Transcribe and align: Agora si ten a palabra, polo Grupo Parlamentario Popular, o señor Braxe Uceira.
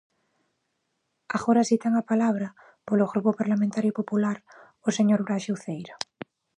Agora 1.37 1.67
si 1.69 1.75
ten 1.83 1.93
a 2.01 2.07
palabra, 2.11 2.47
polo 2.87 3.09
Grupo 3.11 3.31
Parlamentario 3.39 3.91
Popular, 3.99 4.37
o 4.87 4.89
señor 4.97 5.19
Braxe 5.27 5.53
Uceira. 5.57 5.93